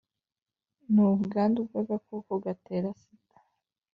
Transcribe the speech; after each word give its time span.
N 0.93 0.95
ubwandu 1.07 1.59
bw 1.67 1.73
agakoko 1.81 2.31
gatera 2.45 2.89
sida 3.01 3.37